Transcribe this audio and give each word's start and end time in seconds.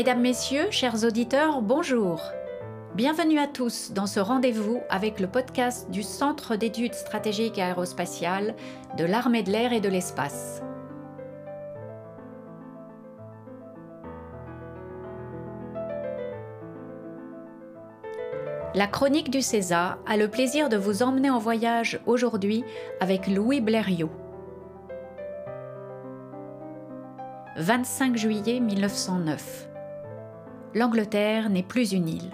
Mesdames, 0.00 0.22
Messieurs, 0.22 0.70
chers 0.70 1.04
auditeurs, 1.04 1.60
bonjour. 1.60 2.22
Bienvenue 2.94 3.38
à 3.38 3.46
tous 3.46 3.92
dans 3.92 4.06
ce 4.06 4.18
rendez-vous 4.18 4.80
avec 4.88 5.20
le 5.20 5.26
podcast 5.26 5.90
du 5.90 6.02
Centre 6.02 6.56
d'études 6.56 6.94
stratégiques 6.94 7.58
aérospatiales 7.58 8.54
de 8.96 9.04
l'armée 9.04 9.42
de 9.42 9.52
l'air 9.52 9.74
et 9.74 9.80
de 9.82 9.90
l'espace. 9.90 10.62
La 18.74 18.86
chronique 18.86 19.30
du 19.30 19.42
César 19.42 19.98
a 20.06 20.16
le 20.16 20.28
plaisir 20.28 20.70
de 20.70 20.78
vous 20.78 21.02
emmener 21.02 21.28
en 21.28 21.38
voyage 21.38 22.00
aujourd'hui 22.06 22.64
avec 23.00 23.26
Louis 23.26 23.60
Blériot. 23.60 24.10
25 27.58 28.16
juillet 28.16 28.60
1909. 28.60 29.69
L'Angleterre 30.74 31.50
n'est 31.50 31.64
plus 31.64 31.92
une 31.92 32.08
île. 32.08 32.30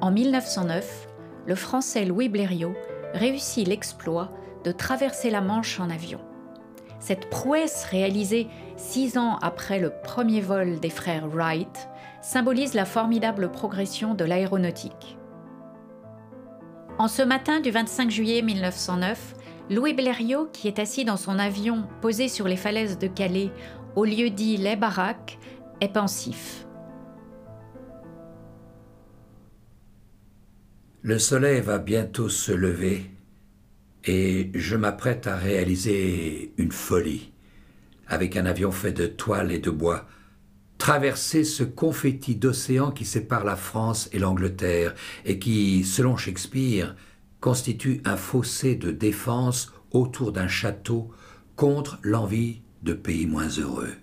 En 0.00 0.10
1909, 0.10 1.08
le 1.46 1.54
Français 1.54 2.04
Louis 2.04 2.28
Blériot 2.28 2.74
réussit 3.14 3.66
l'exploit 3.68 4.32
de 4.64 4.72
traverser 4.72 5.30
la 5.30 5.40
Manche 5.40 5.78
en 5.78 5.90
avion. 5.90 6.20
Cette 6.98 7.30
prouesse 7.30 7.84
réalisée 7.84 8.48
six 8.76 9.16
ans 9.16 9.38
après 9.40 9.78
le 9.78 9.92
premier 10.02 10.40
vol 10.40 10.80
des 10.80 10.90
frères 10.90 11.28
Wright 11.28 11.88
symbolise 12.20 12.74
la 12.74 12.84
formidable 12.84 13.52
progression 13.52 14.14
de 14.14 14.24
l'aéronautique. 14.24 15.16
En 16.98 17.06
ce 17.06 17.22
matin 17.22 17.60
du 17.60 17.70
25 17.70 18.10
juillet 18.10 18.42
1909, 18.42 19.34
Louis 19.70 19.94
Blériot, 19.94 20.46
qui 20.52 20.66
est 20.66 20.80
assis 20.80 21.04
dans 21.04 21.16
son 21.16 21.38
avion 21.38 21.84
posé 22.00 22.26
sur 22.26 22.48
les 22.48 22.56
falaises 22.56 22.98
de 22.98 23.06
Calais, 23.06 23.52
au 23.94 24.04
lieu 24.04 24.30
dit 24.30 24.56
Les 24.56 24.74
Baraques, 24.74 25.38
est 25.80 25.92
pensif. 25.92 26.67
Le 31.08 31.18
soleil 31.18 31.62
va 31.62 31.78
bientôt 31.78 32.28
se 32.28 32.52
lever 32.52 33.06
et 34.04 34.50
je 34.52 34.76
m'apprête 34.76 35.26
à 35.26 35.36
réaliser 35.36 36.52
une 36.58 36.70
folie 36.70 37.32
avec 38.06 38.36
un 38.36 38.44
avion 38.44 38.70
fait 38.70 38.92
de 38.92 39.06
toile 39.06 39.50
et 39.50 39.58
de 39.58 39.70
bois 39.70 40.06
traverser 40.76 41.44
ce 41.44 41.64
confetti 41.64 42.36
d'océan 42.36 42.90
qui 42.90 43.06
sépare 43.06 43.46
la 43.46 43.56
France 43.56 44.10
et 44.12 44.18
l'Angleterre 44.18 44.94
et 45.24 45.38
qui, 45.38 45.82
selon 45.82 46.18
Shakespeare, 46.18 46.94
constitue 47.40 48.02
un 48.04 48.18
fossé 48.18 48.74
de 48.74 48.90
défense 48.90 49.72
autour 49.92 50.30
d'un 50.30 50.46
château 50.46 51.10
contre 51.56 51.98
l'envie 52.02 52.60
de 52.82 52.92
pays 52.92 53.24
moins 53.24 53.48
heureux. 53.48 53.94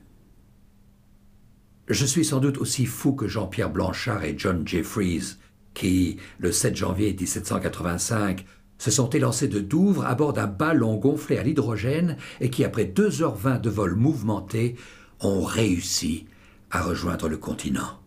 Je 1.88 2.06
suis 2.06 2.26
sans 2.26 2.40
doute 2.40 2.58
aussi 2.58 2.88
fou 2.88 3.14
que 3.14 3.28
Jean-Pierre 3.28 3.70
Blanchard 3.70 4.24
et 4.24 4.34
John 4.36 4.68
Jeffries, 4.68 5.36
qui, 5.76 6.18
le 6.40 6.52
7 6.52 6.76
janvier 6.76 7.14
1785, 7.14 8.46
se 8.80 8.92
sont 8.92 9.10
élancés 9.12 9.48
de 9.48 9.60
Douvres 9.60 10.06
à 10.06 10.16
bord 10.16 10.34
d'un 10.34 10.48
ballon 10.48 10.96
gonflé 10.96 11.38
à 11.38 11.44
l'hydrogène 11.44 12.18
et 12.42 12.50
qui, 12.50 12.64
après 12.64 12.86
2h20 12.86 13.62
de 13.62 13.70
vol 13.70 13.96
mouvementé, 13.96 14.76
ont 15.22 15.44
réussi 15.44 16.26
à 16.72 16.82
rejoindre 16.82 17.30
le 17.30 17.38
continent. 17.38 18.00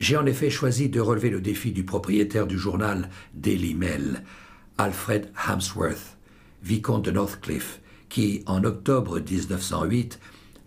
J'ai 0.00 0.16
en 0.16 0.26
effet 0.26 0.50
choisi 0.50 0.88
de 0.88 1.00
relever 1.00 1.30
le 1.30 1.40
défi 1.40 1.72
du 1.72 1.84
propriétaire 1.84 2.46
du 2.46 2.58
journal 2.58 3.08
Daily 3.34 3.74
Mail, 3.74 4.22
Alfred 4.78 5.30
Hamsworth, 5.46 6.18
vicomte 6.62 7.04
de 7.04 7.10
Northcliffe, 7.10 7.80
qui, 8.08 8.42
en 8.46 8.64
octobre 8.64 9.20
1908, 9.20 10.18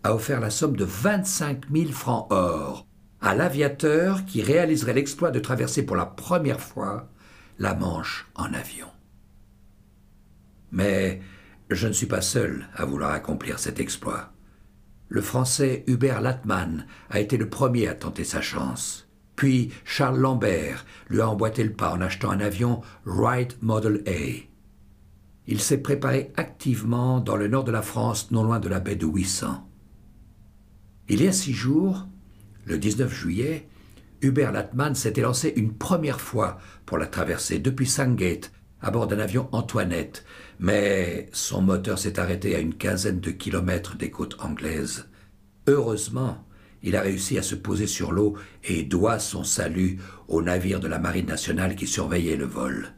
a 0.03 0.16
offert 0.16 0.39
la 0.39 0.50
somme 0.50 0.78
de 0.78 0.85
25 0.85 1.63
000 1.73 1.91
francs 1.91 2.28
or 2.29 2.84
à 3.25 3.33
l'aviateur 3.33 4.23
qui 4.25 4.43
réaliserait 4.43 4.93
l'exploit 4.93 5.31
de 5.31 5.39
traverser 5.39 5.83
pour 5.83 5.95
la 5.95 6.05
première 6.05 6.61
fois 6.61 7.09
la 7.57 7.73
Manche 7.73 8.27
en 8.35 8.53
avion. 8.53 8.87
Mais 10.71 11.21
je 11.71 11.87
ne 11.87 11.93
suis 11.93 12.05
pas 12.05 12.21
seul 12.21 12.67
à 12.75 12.85
vouloir 12.85 13.11
accomplir 13.11 13.57
cet 13.57 13.79
exploit. 13.79 14.31
Le 15.07 15.21
Français 15.21 15.83
Hubert 15.87 16.21
Latman 16.21 16.85
a 17.09 17.19
été 17.19 17.37
le 17.37 17.49
premier 17.49 17.87
à 17.87 17.95
tenter 17.95 18.23
sa 18.23 18.41
chance. 18.41 19.07
Puis 19.35 19.71
Charles 19.85 20.19
Lambert 20.19 20.85
lui 21.09 21.21
a 21.21 21.27
emboîté 21.27 21.63
le 21.63 21.73
pas 21.73 21.93
en 21.93 22.01
achetant 22.01 22.29
un 22.29 22.39
avion 22.39 22.81
Wright 23.05 23.57
Model 23.63 24.03
A. 24.05 24.45
Il 25.47 25.59
s'est 25.61 25.79
préparé 25.79 26.31
activement 26.37 27.21
dans 27.21 27.37
le 27.37 27.47
nord 27.47 27.63
de 27.63 27.71
la 27.71 27.81
France, 27.81 28.29
non 28.29 28.43
loin 28.43 28.59
de 28.59 28.69
la 28.69 28.79
baie 28.79 28.95
de 28.95 29.05
Ouessant. 29.05 29.67
Il 31.09 31.23
y 31.23 31.27
a 31.27 31.31
six 31.31 31.53
jours, 31.53 32.07
le 32.65 32.77
19 32.77 33.13
juillet, 33.13 33.67
Hubert 34.21 34.51
Latman 34.51 34.95
s'était 34.95 35.21
lancé 35.21 35.53
une 35.55 35.73
première 35.73 36.19
fois 36.19 36.57
pour 36.85 36.97
la 36.97 37.05
traversée 37.05 37.59
depuis 37.59 37.87
Sandgate 37.87 38.51
à 38.81 38.91
bord 38.91 39.07
d'un 39.07 39.19
avion 39.19 39.49
Antoinette, 39.51 40.25
mais 40.59 41.27
son 41.31 41.61
moteur 41.61 41.97
s'est 41.97 42.19
arrêté 42.19 42.55
à 42.55 42.59
une 42.59 42.75
quinzaine 42.75 43.19
de 43.19 43.31
kilomètres 43.31 43.97
des 43.97 44.11
côtes 44.11 44.37
anglaises. 44.39 45.07
Heureusement, 45.67 46.45
il 46.83 46.95
a 46.95 47.01
réussi 47.01 47.37
à 47.39 47.41
se 47.41 47.55
poser 47.55 47.87
sur 47.87 48.11
l'eau 48.11 48.37
et 48.63 48.83
doit 48.83 49.17
son 49.17 49.43
salut 49.43 49.97
au 50.27 50.43
navire 50.43 50.79
de 50.79 50.87
la 50.87 50.99
Marine 50.99 51.25
nationale 51.25 51.75
qui 51.75 51.87
surveillait 51.87 52.35
le 52.35 52.45
vol. 52.45 52.93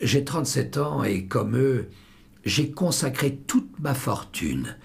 J'ai 0.00 0.24
37 0.24 0.76
ans 0.76 1.02
et, 1.02 1.26
comme 1.26 1.56
eux, 1.56 1.88
j'ai 2.44 2.70
consacré 2.70 3.36
toute 3.36 3.78
ma 3.80 3.94
fortune 3.94 4.76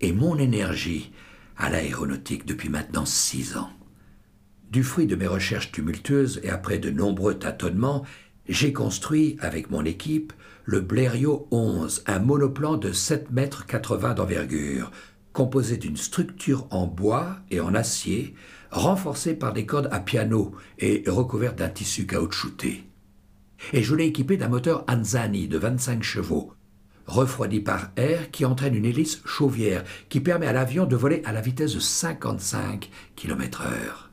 et 0.00 0.12
mon 0.12 0.36
énergie 0.36 1.12
à 1.60 1.70
l'aéronautique 1.70 2.46
depuis 2.46 2.70
maintenant 2.70 3.04
six 3.04 3.56
ans. 3.56 3.70
Du 4.70 4.82
fruit 4.82 5.06
de 5.06 5.14
mes 5.14 5.26
recherches 5.26 5.70
tumultueuses 5.70 6.40
et 6.42 6.50
après 6.50 6.78
de 6.78 6.90
nombreux 6.90 7.38
tâtonnements, 7.38 8.04
j'ai 8.48 8.72
construit, 8.72 9.36
avec 9.40 9.70
mon 9.70 9.84
équipe, 9.84 10.32
le 10.64 10.80
Blériot 10.80 11.46
11, 11.50 12.04
un 12.06 12.18
monoplan 12.18 12.76
de 12.76 12.92
7 12.92 13.30
mètres 13.30 13.66
80 13.66 14.14
d'envergure, 14.14 14.90
composé 15.32 15.76
d'une 15.76 15.96
structure 15.96 16.66
en 16.70 16.86
bois 16.86 17.36
et 17.50 17.60
en 17.60 17.74
acier, 17.74 18.34
renforcée 18.70 19.34
par 19.34 19.52
des 19.52 19.66
cordes 19.66 19.88
à 19.92 20.00
piano 20.00 20.54
et 20.78 21.04
recouverte 21.06 21.58
d'un 21.58 21.68
tissu 21.68 22.06
caoutchouté. 22.06 22.84
Et 23.72 23.82
je 23.82 23.94
l'ai 23.94 24.06
équipé 24.06 24.36
d'un 24.36 24.48
moteur 24.48 24.84
Anzani 24.88 25.46
de 25.46 25.58
25 25.58 26.02
chevaux, 26.02 26.54
refroidi 27.10 27.60
par 27.60 27.90
air 27.96 28.30
qui 28.30 28.44
entraîne 28.44 28.74
une 28.74 28.84
hélice 28.84 29.20
chauvière 29.24 29.84
qui 30.08 30.20
permet 30.20 30.46
à 30.46 30.52
l'avion 30.52 30.86
de 30.86 30.96
voler 30.96 31.22
à 31.24 31.32
la 31.32 31.40
vitesse 31.40 31.74
de 31.74 31.80
55 31.80 32.88
km/h. 33.16 34.10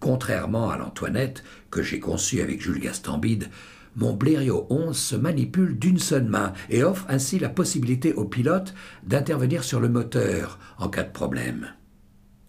Contrairement 0.00 0.70
à 0.70 0.76
l'Antoinette, 0.76 1.44
que 1.70 1.82
j'ai 1.82 2.00
conçue 2.00 2.40
avec 2.40 2.60
Jules 2.60 2.80
Gastambide, 2.80 3.48
mon 3.94 4.14
Blériot 4.14 4.66
11 4.70 4.96
se 4.96 5.16
manipule 5.16 5.78
d'une 5.78 5.98
seule 5.98 6.24
main 6.24 6.52
et 6.70 6.82
offre 6.82 7.06
ainsi 7.08 7.38
la 7.38 7.48
possibilité 7.48 8.12
au 8.14 8.24
pilote 8.24 8.74
d'intervenir 9.04 9.62
sur 9.62 9.78
le 9.78 9.88
moteur 9.88 10.58
en 10.78 10.88
cas 10.88 11.04
de 11.04 11.12
problème. 11.12 11.68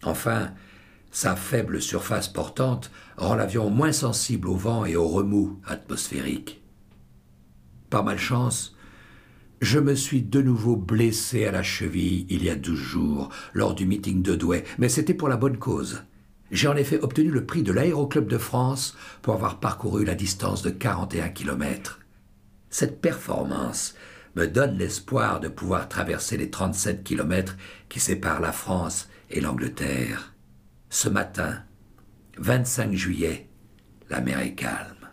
Enfin, 0.04 0.52
sa 1.12 1.36
faible 1.36 1.80
surface 1.82 2.28
portante 2.28 2.90
rend 3.18 3.36
l'avion 3.36 3.70
moins 3.70 3.92
sensible 3.92 4.48
au 4.48 4.56
vent 4.56 4.86
et 4.86 4.96
aux 4.96 5.08
remous 5.08 5.60
atmosphériques. 5.68 6.64
Par 7.92 8.04
malchance, 8.04 8.76
je 9.64 9.80
me 9.80 9.96
suis 9.96 10.22
de 10.22 10.42
nouveau 10.42 10.76
blessé 10.76 11.46
à 11.46 11.52
la 11.52 11.64
cheville 11.64 12.26
il 12.30 12.44
y 12.44 12.50
a 12.50 12.56
douze 12.56 12.78
jours 12.78 13.30
lors 13.54 13.74
du 13.74 13.86
meeting 13.86 14.22
de 14.22 14.36
Douai, 14.36 14.66
mais 14.78 14.90
c'était 14.90 15.14
pour 15.14 15.30
la 15.30 15.38
bonne 15.38 15.58
cause. 15.58 16.04
J'ai 16.52 16.68
en 16.68 16.76
effet 16.76 17.00
obtenu 17.02 17.32
le 17.32 17.46
prix 17.46 17.64
de 17.64 17.72
l'Aéroclub 17.72 18.28
de 18.28 18.38
France 18.38 18.98
pour 19.22 19.36
avoir 19.36 19.62
parcouru 19.62 20.04
la 20.04 20.16
distance 20.16 20.64
de 20.64 20.70
41 20.70 21.30
km. 21.30 22.02
Cette 22.70 23.00
performance 23.00 23.96
me 24.36 24.48
donne 24.48 24.78
l'espoir 24.78 25.40
de 25.40 25.48
pouvoir 25.48 25.88
traverser 25.88 26.36
les 26.36 26.50
37 26.50 27.06
km 27.06 27.56
qui 27.88 28.02
séparent 28.02 28.42
la 28.42 28.52
France 28.52 29.08
et 29.30 29.40
l'Angleterre. 29.40 30.34
Ce 30.90 31.08
matin, 31.08 31.64
25 32.38 32.94
juillet, 32.94 33.48
la 34.10 34.20
mer 34.20 34.40
est 34.40 34.56
calme 34.56 35.08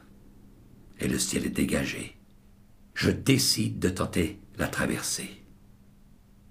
et 0.99 1.07
le 1.07 1.21
ciel 1.21 1.47
est 1.47 1.51
dégagé. 1.51 2.17
Je 2.95 3.13
décide 3.13 3.79
de 3.79 3.89
tenter 3.91 4.40
la 4.61 4.69
traversée. 4.69 5.43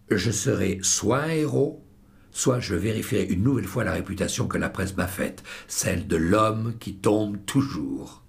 Je 0.10 0.32
serai 0.32 0.80
soit 0.82 1.22
un 1.22 1.30
héros, 1.30 1.86
soit 2.32 2.60
je 2.60 2.76
vérifierai 2.76 3.26
une 3.26 3.44
nouvelle 3.44 3.68
fois 3.68 3.84
la 3.84 3.94
réputation 3.94 4.48
que 4.48 4.58
la 4.58 4.70
presse 4.70 4.98
m'a 4.98 5.08
faite, 5.08 5.44
celle 5.68 6.08
de 6.08 6.18
l'homme 6.18 6.74
qui 6.80 6.96
tombe 6.96 7.38
toujours. 7.46 8.24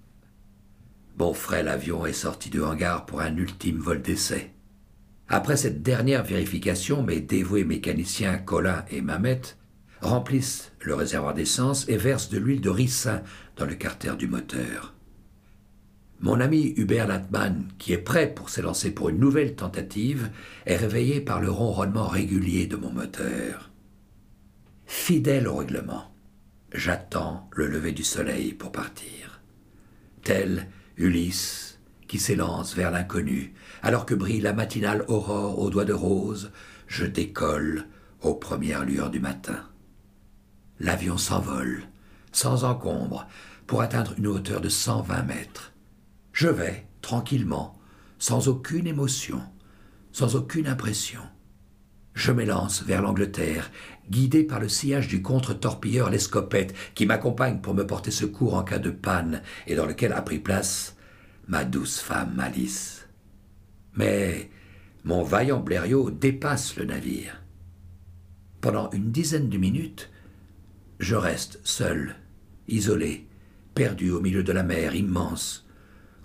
Bon 1.17 1.33
frère, 1.33 1.65
l'avion 1.65 2.07
est 2.07 2.13
sorti 2.13 2.51
du 2.51 2.63
hangar 2.63 3.07
pour 3.07 3.21
un 3.21 3.37
ultime 3.37 3.79
vol 3.79 4.03
d'essai. 4.03 4.53
Après 5.29 5.57
cette 5.57 5.83
dernière 5.83 6.25
vérification, 6.25 7.03
mes 7.03 7.21
dévoués 7.21 7.65
mécaniciens 7.65 8.37
Colin 8.37 8.85
et 8.91 9.01
Mamet 9.01 9.43
remplissent 10.03 10.73
le 10.81 10.95
réservoir 10.95 11.35
d'essence 11.35 11.89
et 11.89 11.97
versent 11.97 12.31
de 12.31 12.39
l'huile 12.39 12.61
de 12.61 12.71
ricin 12.71 13.23
dans 13.57 13.67
le 13.67 13.75
carter 13.75 14.17
du 14.17 14.29
moteur. 14.29 14.95
Mon 16.21 16.39
ami 16.41 16.75
Hubert 16.77 17.07
Latman, 17.07 17.65
qui 17.79 17.95
est 17.95 17.99
prêt 17.99 18.33
pour 18.35 18.51
s'élancer 18.51 18.91
pour 18.91 19.09
une 19.09 19.19
nouvelle 19.19 19.55
tentative, 19.57 20.31
est 20.67 20.77
réveillé 20.77 21.23
par 21.23 21.41
le 21.41 21.51
ronronnement 21.51 22.09
régulier 22.09 22.67
de 22.67 22.77
mon 22.77 22.91
moteur. 22.91 23.71
Fidèle 24.85 25.49
au 25.49 25.57
règlement, 25.57 26.13
j'attends 26.73 27.49
le 27.53 27.67
lever 27.69 27.93
du 27.93 28.05
soleil 28.05 28.53
pour 28.53 28.71
partir. 28.71 29.41
Tel 30.23 30.69
Ulysse 30.99 31.71
qui 32.07 32.19
s'élance 32.19 32.75
vers 32.75 32.91
l'inconnu, 32.91 33.55
alors 33.83 34.05
que 34.05 34.17
brille 34.17 34.41
la 34.41 34.53
matinale 34.53 35.05
aurore 35.07 35.61
aux 35.61 35.71
doigts 35.71 35.85
de 35.85 35.93
rose, 35.93 36.51
je 36.89 37.07
décolle 37.07 37.87
aux 38.21 38.35
premières 38.35 38.85
lueurs 38.85 39.11
du 39.11 39.21
matin. 39.21 39.65
L'avion 40.81 41.17
s'envole, 41.17 41.85
sans 42.33 42.65
encombre, 42.65 43.29
pour 43.69 43.81
atteindre 43.81 44.15
une 44.19 44.27
hauteur 44.27 44.61
de 44.61 44.69
120 44.69 45.23
mètres. 45.23 45.70
Je 46.41 46.49
vais, 46.49 46.87
tranquillement, 47.03 47.79
sans 48.19 48.49
aucune 48.49 48.87
émotion, 48.87 49.43
sans 50.11 50.37
aucune 50.37 50.69
impression. 50.69 51.21
Je 52.15 52.33
m'élance 52.33 52.83
vers 52.83 53.03
l'Angleterre, 53.03 53.71
guidé 54.09 54.45
par 54.45 54.59
le 54.59 54.71
sillage 54.71 55.07
du 55.07 55.21
contre-torpilleur 55.21 56.09
L'Escopette, 56.09 56.75
qui 56.95 57.05
m'accompagne 57.05 57.61
pour 57.61 57.75
me 57.75 57.87
porter 57.87 58.11
secours 58.11 58.55
en 58.55 58.63
cas 58.63 58.79
de 58.79 58.89
panne, 58.89 59.43
et 59.67 59.75
dans 59.75 59.85
lequel 59.85 60.15
a 60.15 60.23
pris 60.23 60.39
place 60.39 60.97
ma 61.47 61.67
douce 61.67 62.01
femme 62.01 62.33
Malice. 62.35 63.07
Mais 63.95 64.49
mon 65.05 65.23
vaillant 65.23 65.61
Blériot 65.61 66.11
dépasse 66.11 66.75
le 66.77 66.87
navire. 66.87 67.43
Pendant 68.63 68.89
une 68.93 69.13
dizaine 69.13 69.51
de 69.51 69.59
minutes, 69.59 70.09
je 71.01 71.17
reste 71.17 71.61
seul, 71.65 72.17
isolé, 72.67 73.27
perdu 73.75 74.11
au 74.11 74.23
milieu 74.23 74.43
de 74.43 74.53
la 74.53 74.63
mer 74.63 74.95
immense. 74.95 75.67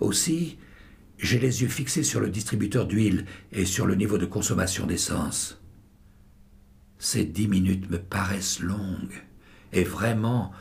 Aussi, 0.00 0.58
j'ai 1.18 1.38
les 1.38 1.62
yeux 1.62 1.68
fixés 1.68 2.02
sur 2.02 2.20
le 2.20 2.28
distributeur 2.28 2.86
d'huile 2.86 3.24
et 3.52 3.64
sur 3.64 3.86
le 3.86 3.94
niveau 3.94 4.18
de 4.18 4.26
consommation 4.26 4.86
d'essence. 4.86 5.60
Ces 6.98 7.24
dix 7.24 7.48
minutes 7.48 7.90
me 7.90 7.98
paraissent 7.98 8.60
longues, 8.60 9.22
et 9.72 9.84
vraiment, 9.84 10.52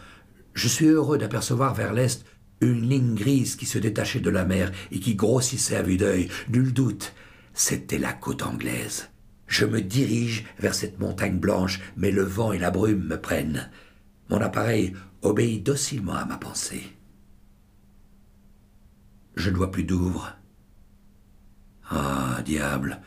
je 0.54 0.68
suis 0.68 0.88
heureux 0.88 1.18
d'apercevoir 1.18 1.74
vers 1.74 1.94
l'est 1.94 2.26
une 2.62 2.90
ligne 2.90 3.16
grise 3.16 3.56
qui 3.56 3.66
se 3.66 3.78
détachait 3.78 4.22
de 4.22 4.30
la 4.30 4.46
mer 4.46 4.72
et 4.92 5.00
qui 5.00 5.16
grossissait 5.16 5.76
à 5.76 5.82
vue 5.82 5.98
d'œil. 5.98 6.30
Nul 6.50 6.74
doute, 6.74 7.14
c'était 7.54 7.98
la 7.98 8.14
côte 8.14 8.44
anglaise. 8.44 9.10
Je 9.48 9.66
me 9.66 9.82
dirige 9.82 10.46
vers 10.60 10.74
cette 10.74 11.00
montagne 11.00 11.38
blanche, 11.38 11.82
mais 11.98 12.12
le 12.12 12.24
vent 12.24 12.52
et 12.52 12.60
la 12.60 12.72
brume 12.72 13.06
me 13.06 13.20
prennent. 13.20 13.70
Mon 14.30 14.42
appareil 14.42 14.94
obéit 15.22 15.64
docilement 15.64 16.16
à 16.16 16.26
ma 16.26 16.38
pensée. 16.38 16.84
Je 19.36 19.50
ne 19.50 19.58
vois 19.58 19.72
plus 19.72 19.84
d'ouvre. 19.84 20.34
Ah, 21.90 22.42
diable, 22.44 23.02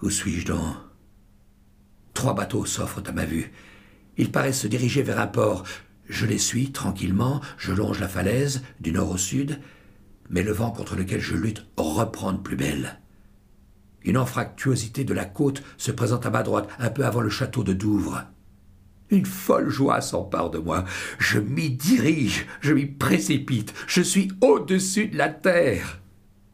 où 0.00 0.10
suis-je 0.10 0.46
donc? 0.46 0.76
Trois 2.14 2.34
bateaux 2.34 2.64
s'offrent 2.64 3.02
à 3.06 3.12
ma 3.12 3.24
vue. 3.24 3.52
Ils 4.16 4.32
paraissent 4.32 4.60
se 4.60 4.66
diriger 4.66 5.02
vers 5.02 5.20
un 5.20 5.26
port. 5.26 5.64
Je 6.08 6.26
les 6.26 6.38
suis 6.38 6.72
tranquillement, 6.72 7.40
je 7.58 7.72
longe 7.72 8.00
la 8.00 8.08
falaise 8.08 8.62
du 8.80 8.92
nord 8.92 9.10
au 9.10 9.16
sud, 9.16 9.60
mais 10.30 10.42
le 10.42 10.52
vent 10.52 10.70
contre 10.70 10.96
lequel 10.96 11.20
je 11.20 11.36
lutte 11.36 11.66
reprend 11.76 12.32
de 12.32 12.38
plus 12.38 12.56
belle. 12.56 13.00
Une 14.04 14.18
anfractuosité 14.18 15.04
de 15.04 15.14
la 15.14 15.24
côte 15.24 15.62
se 15.76 15.92
présente 15.92 16.26
à 16.26 16.30
ma 16.30 16.42
droite, 16.42 16.68
un 16.78 16.90
peu 16.90 17.04
avant 17.04 17.20
le 17.20 17.30
château 17.30 17.62
de 17.62 17.72
Douvres. 17.72 18.24
Une 19.12 19.26
folle 19.26 19.68
joie 19.68 20.00
s'empare 20.00 20.48
de 20.48 20.58
moi. 20.58 20.84
Je 21.18 21.38
m'y 21.38 21.68
dirige, 21.68 22.46
je 22.62 22.72
m'y 22.72 22.86
précipite, 22.86 23.74
je 23.86 24.00
suis 24.00 24.32
au-dessus 24.40 25.08
de 25.08 25.18
la 25.18 25.28
terre. 25.28 26.00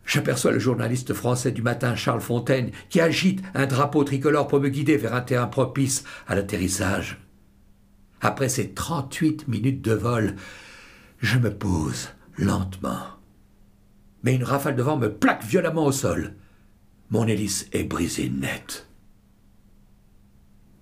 J'aperçois 0.05 0.51
le 0.51 0.59
journaliste 0.59 1.15
français 1.15 1.53
du 1.53 1.63
matin 1.63 1.95
Charles 1.95 2.21
Fontaine 2.21 2.73
qui 2.89 3.01
agite 3.01 3.45
un 3.55 3.67
drapeau 3.67 4.03
tricolore 4.03 4.49
pour 4.49 4.59
me 4.59 4.71
guider 4.71 4.97
vers 4.97 5.15
un 5.15 5.21
terrain 5.21 5.47
propice 5.47 6.03
à 6.27 6.35
l'atterrissage. 6.35 7.21
Après 8.21 8.49
ces 8.49 8.71
trente-huit 8.71 9.47
minutes 9.47 9.83
de 9.83 9.93
vol, 9.93 10.35
je 11.19 11.39
me 11.39 11.55
pose 11.55 12.09
lentement. 12.37 13.05
Mais 14.25 14.35
une 14.35 14.43
rafale 14.43 14.75
de 14.75 14.83
vent 14.83 14.97
me 14.97 15.15
plaque 15.15 15.45
violemment 15.45 15.87
au 15.87 15.93
sol. 15.93 16.35
Mon 17.11 17.29
hélice 17.29 17.69
est 17.73 17.85
brisée 17.85 18.31
net. 18.31 18.88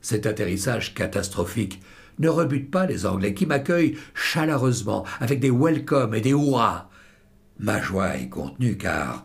Cet 0.07 0.25
atterrissage 0.25 0.95
catastrophique 0.95 1.83
ne 2.21 2.29
rebute 2.29 2.71
pas 2.71 2.87
les 2.87 3.07
Anglais 3.07 3.35
qui 3.35 3.45
m'accueillent 3.45 3.99
chaleureusement 4.15 5.05
avec 5.19 5.41
des 5.41 5.51
welcomes 5.51 6.15
et 6.15 6.21
des 6.21 6.31
hurrahs. 6.31 6.89
Ma 7.59 7.83
joie 7.83 8.17
est 8.17 8.29
contenue 8.29 8.79
car 8.79 9.25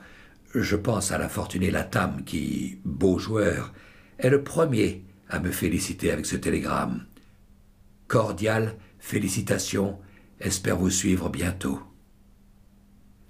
je 0.56 0.76
pense 0.76 1.12
à 1.12 1.20
l'infortuné 1.20 1.70
Latam 1.70 2.24
qui, 2.24 2.80
beau 2.84 3.20
joueur, 3.20 3.74
est 4.18 4.32
le 4.32 4.44
premier 4.44 5.04
à 5.30 5.40
me 5.40 5.52
féliciter 5.52 6.12
avec 6.12 6.26
ce 6.26 6.36
télégramme. 6.36 7.06
Cordial, 8.08 8.76
félicitations, 8.98 10.00
espère 10.40 10.78
vous 10.78 10.90
suivre 10.90 11.30
bientôt. 11.30 11.80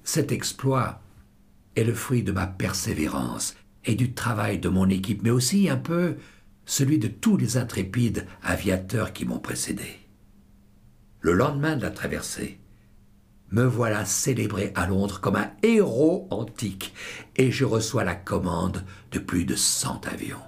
Cet 0.06 0.32
exploit 0.32 1.02
est 1.76 1.84
le 1.84 1.94
fruit 1.94 2.24
de 2.24 2.32
ma 2.32 2.48
persévérance 2.48 3.58
et 3.84 3.96
du 3.96 4.14
travail 4.14 4.58
de 4.60 4.70
mon 4.70 4.88
équipe, 4.88 5.22
mais 5.22 5.32
aussi 5.32 5.70
un 5.70 5.76
peu 5.76 6.16
celui 6.72 7.00
de 7.00 7.10
tous 7.10 7.36
les 7.36 7.58
intrépides 7.58 8.26
aviateurs 8.42 9.12
qui 9.12 9.26
m'ont 9.26 9.40
précédé. 9.40 10.00
Le 11.20 11.34
lendemain 11.34 11.76
de 11.76 11.82
la 11.82 11.90
traversée, 11.90 12.62
me 13.50 13.66
voilà 13.66 14.06
célébré 14.06 14.72
à 14.74 14.88
Londres 14.88 15.20
comme 15.20 15.36
un 15.36 15.52
héros 15.64 16.30
antique 16.30 16.94
et 17.36 17.52
je 17.52 17.66
reçois 17.66 18.06
la 18.06 18.16
commande 18.16 18.86
de 19.12 19.20
plus 19.20 19.44
de 19.44 19.54
cent 19.54 20.00
avions. 20.10 20.40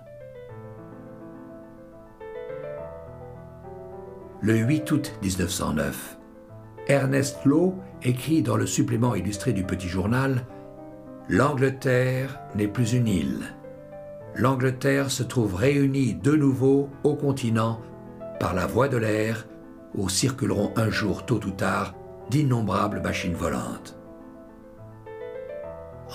Le 4.41 4.55
8 4.55 4.91
août 4.91 5.13
1909, 5.23 6.17
Ernest 6.87 7.43
Law 7.43 7.75
écrit 8.01 8.41
dans 8.41 8.55
le 8.55 8.65
supplément 8.65 9.13
illustré 9.13 9.51
du 9.51 9.65
Petit 9.65 9.89
Journal 9.89 10.45
L'Angleterre 11.27 12.39
n'est 12.55 12.69
plus 12.69 12.93
une 12.93 13.09
île. 13.09 13.43
L'Angleterre 14.35 15.11
se 15.11 15.21
trouve 15.21 15.55
réunie 15.55 16.15
de 16.15 16.35
nouveau 16.35 16.89
au 17.03 17.15
continent 17.15 17.79
par 18.39 18.53
la 18.55 18.65
voie 18.65 18.87
de 18.87 18.97
l'air 18.97 19.47
où 19.95 20.09
circuleront 20.09 20.73
un 20.75 20.89
jour 20.89 21.25
tôt 21.25 21.39
ou 21.45 21.51
tard 21.51 21.93
d'innombrables 22.29 23.01
machines 23.01 23.35
volantes. 23.35 23.95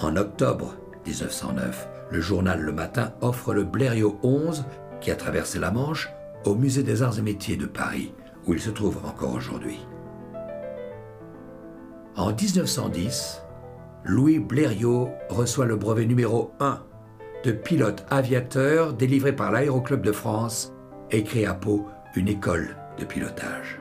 En 0.02 0.16
octobre 0.16 0.74
1909, 1.06 1.88
le 2.10 2.20
journal 2.20 2.60
Le 2.60 2.72
Matin 2.72 3.12
offre 3.20 3.54
le 3.54 3.64
Blériot 3.64 4.18
11 4.22 4.64
qui 5.00 5.10
a 5.10 5.16
traversé 5.16 5.60
la 5.60 5.70
Manche 5.70 6.10
au 6.44 6.54
Musée 6.54 6.82
des 6.82 7.02
Arts 7.02 7.18
et 7.18 7.22
Métiers 7.22 7.56
de 7.56 7.66
Paris, 7.66 8.12
où 8.46 8.52
il 8.52 8.60
se 8.60 8.70
trouve 8.70 8.98
encore 9.04 9.34
aujourd'hui. 9.34 9.78
En 12.16 12.32
1910, 12.32 13.42
Louis 14.04 14.40
Blériot 14.40 15.10
reçoit 15.28 15.66
le 15.66 15.76
brevet 15.76 16.06
numéro 16.06 16.52
1 16.58 16.82
de 17.44 17.52
pilote 17.52 18.04
aviateur 18.10 18.92
délivré 18.92 19.34
par 19.34 19.52
l'Aéroclub 19.52 20.02
de 20.02 20.12
France 20.12 20.72
et 21.10 21.22
crée 21.22 21.46
à 21.46 21.54
Pau 21.54 21.86
une 22.14 22.28
école 22.28 22.76
de 22.98 23.04
pilotage. 23.04 23.80